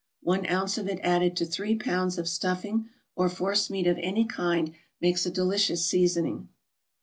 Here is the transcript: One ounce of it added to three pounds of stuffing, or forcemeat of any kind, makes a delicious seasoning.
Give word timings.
One 0.23 0.47
ounce 0.49 0.79
of 0.79 0.87
it 0.87 0.99
added 1.03 1.37
to 1.37 1.45
three 1.45 1.75
pounds 1.75 2.17
of 2.17 2.27
stuffing, 2.27 2.89
or 3.15 3.29
forcemeat 3.29 3.85
of 3.85 3.99
any 3.99 4.25
kind, 4.25 4.71
makes 4.99 5.27
a 5.27 5.29
delicious 5.29 5.85
seasoning. 5.85 6.49